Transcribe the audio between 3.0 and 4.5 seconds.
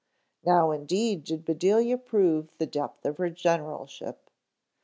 of her generalship.